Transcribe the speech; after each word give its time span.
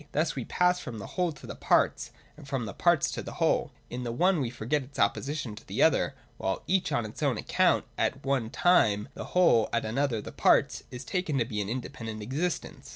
Thus 0.13 0.35
we 0.35 0.45
pass 0.45 0.79
from 0.79 0.97
the 0.97 1.05
whole 1.05 1.31
to 1.33 1.45
the 1.45 1.53
parts, 1.53 2.09
and 2.35 2.47
from 2.47 2.65
the 2.65 2.73
parts 2.73 3.11
to 3.11 3.21
the 3.21 3.33
whole: 3.33 3.71
in 3.87 4.01
the 4.01 4.11
one 4.11 4.41
we 4.41 4.49
forget 4.49 4.81
its 4.81 4.97
opposition 4.97 5.55
to 5.55 5.67
the 5.67 5.83
other, 5.83 6.15
while 6.37 6.63
each 6.65 6.91
on 6.91 7.05
its 7.05 7.21
own 7.21 7.37
account, 7.37 7.85
at 7.99 8.25
one 8.25 8.49
time 8.49 9.09
the 9.13 9.25
whole, 9.37 9.69
at 9.71 9.85
another 9.85 10.19
the 10.19 10.31
parts, 10.31 10.81
is 10.89 11.05
taken 11.05 11.37
to 11.37 11.45
be 11.45 11.61
an 11.61 11.67
indepen 11.67 12.07
dent 12.07 12.23
existence. 12.23 12.89